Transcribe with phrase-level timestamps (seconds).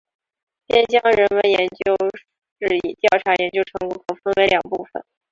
[0.65, 5.05] 边疆人文研究室调查研究成果可分为两部分。